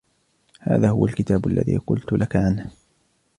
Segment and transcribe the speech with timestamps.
[0.59, 2.71] هذا هو الكتاب الذي قلت لك عنه.